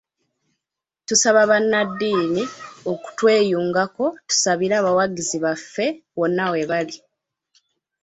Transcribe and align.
Tusaba 1.07 1.41
bannaddiini 1.51 2.43
okutweyungako 2.91 4.05
tusabire 4.27 4.73
abawagizi 4.77 5.37
baffe 5.45 5.87
wonna 6.17 6.43
webali. 6.53 6.97